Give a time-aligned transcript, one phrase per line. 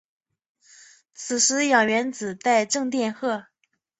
[1.13, 3.45] 此时氧原子带正电荷。